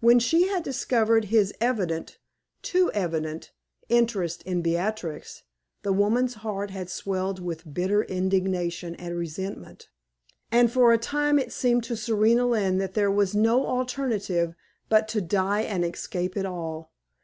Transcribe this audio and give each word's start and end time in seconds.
When 0.00 0.18
she 0.18 0.48
had 0.48 0.64
discovered 0.64 1.26
his 1.26 1.54
evident 1.60 2.18
too 2.60 2.90
evident 2.92 3.52
interest 3.88 4.42
in 4.42 4.62
Beatrix, 4.62 5.44
the 5.82 5.92
woman's 5.92 6.34
heart 6.42 6.70
had 6.70 6.90
swelled 6.90 7.38
with 7.38 7.72
bitter 7.72 8.02
indignation 8.02 8.96
and 8.96 9.16
resentment, 9.16 9.88
and 10.50 10.72
for 10.72 10.92
a 10.92 10.98
time 10.98 11.38
it 11.38 11.44
had 11.52 11.52
seemed 11.52 11.84
to 11.84 11.94
Serena 11.96 12.48
Lynne 12.48 12.78
that 12.78 12.94
there 12.94 13.12
was 13.12 13.36
no 13.36 13.64
alternative 13.64 14.56
but 14.88 15.06
to 15.06 15.20
die 15.20 15.60
and 15.60 15.84
escape 15.84 16.36
it 16.36 16.46
all. 16.46 16.90